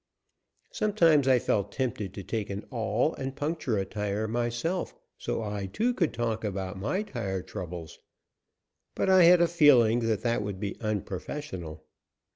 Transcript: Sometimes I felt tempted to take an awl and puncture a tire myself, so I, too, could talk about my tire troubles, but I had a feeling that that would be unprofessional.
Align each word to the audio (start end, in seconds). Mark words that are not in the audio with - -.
Sometimes 0.71 1.27
I 1.27 1.37
felt 1.37 1.71
tempted 1.71 2.11
to 2.15 2.23
take 2.23 2.49
an 2.49 2.65
awl 2.71 3.13
and 3.19 3.35
puncture 3.35 3.77
a 3.77 3.85
tire 3.85 4.27
myself, 4.27 4.95
so 5.15 5.43
I, 5.43 5.67
too, 5.67 5.93
could 5.93 6.11
talk 6.11 6.43
about 6.43 6.79
my 6.79 7.03
tire 7.03 7.43
troubles, 7.43 7.99
but 8.95 9.11
I 9.11 9.25
had 9.25 9.41
a 9.41 9.47
feeling 9.47 9.99
that 9.99 10.23
that 10.23 10.41
would 10.41 10.59
be 10.59 10.75
unprofessional. 10.81 11.85